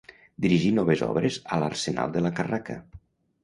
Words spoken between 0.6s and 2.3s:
noves obres a l'arsenal de